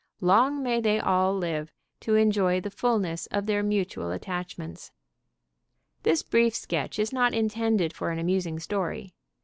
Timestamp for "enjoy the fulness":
2.15-3.27